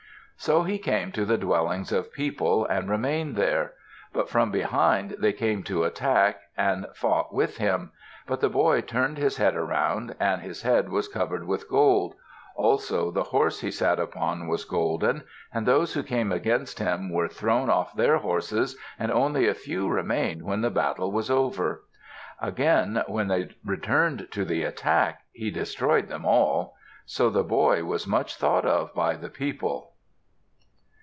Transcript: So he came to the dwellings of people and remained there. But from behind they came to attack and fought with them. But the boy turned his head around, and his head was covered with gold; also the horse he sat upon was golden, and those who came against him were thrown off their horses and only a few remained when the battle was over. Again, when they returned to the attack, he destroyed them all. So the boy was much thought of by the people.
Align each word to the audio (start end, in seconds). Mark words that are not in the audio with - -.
So 0.43 0.63
he 0.63 0.79
came 0.79 1.11
to 1.11 1.23
the 1.23 1.37
dwellings 1.37 1.91
of 1.91 2.11
people 2.11 2.65
and 2.65 2.89
remained 2.89 3.35
there. 3.35 3.73
But 4.11 4.27
from 4.27 4.49
behind 4.49 5.17
they 5.19 5.33
came 5.33 5.61
to 5.65 5.83
attack 5.83 6.39
and 6.57 6.87
fought 6.95 7.31
with 7.31 7.57
them. 7.59 7.91
But 8.25 8.41
the 8.41 8.49
boy 8.49 8.81
turned 8.81 9.19
his 9.19 9.37
head 9.37 9.55
around, 9.55 10.15
and 10.19 10.41
his 10.41 10.63
head 10.63 10.89
was 10.89 11.07
covered 11.07 11.45
with 11.45 11.69
gold; 11.69 12.15
also 12.55 13.11
the 13.11 13.25
horse 13.25 13.59
he 13.61 13.69
sat 13.69 13.99
upon 13.99 14.47
was 14.47 14.65
golden, 14.65 15.25
and 15.53 15.67
those 15.67 15.93
who 15.93 16.01
came 16.01 16.31
against 16.31 16.79
him 16.79 17.11
were 17.11 17.27
thrown 17.27 17.69
off 17.69 17.95
their 17.95 18.17
horses 18.17 18.75
and 18.97 19.11
only 19.11 19.47
a 19.47 19.53
few 19.53 19.87
remained 19.87 20.41
when 20.41 20.61
the 20.61 20.71
battle 20.71 21.11
was 21.11 21.29
over. 21.29 21.83
Again, 22.41 23.03
when 23.05 23.27
they 23.27 23.49
returned 23.63 24.27
to 24.31 24.43
the 24.43 24.63
attack, 24.63 25.21
he 25.33 25.51
destroyed 25.51 26.07
them 26.07 26.25
all. 26.25 26.73
So 27.05 27.29
the 27.29 27.43
boy 27.43 27.83
was 27.83 28.07
much 28.07 28.37
thought 28.37 28.65
of 28.65 28.91
by 28.95 29.13
the 29.15 29.29
people. 29.29 29.89